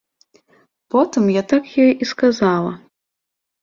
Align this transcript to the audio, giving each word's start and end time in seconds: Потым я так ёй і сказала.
Потым 0.95 1.23
я 1.39 1.43
так 1.53 1.63
ёй 1.87 1.91
і 2.01 2.05
сказала. 2.15 2.77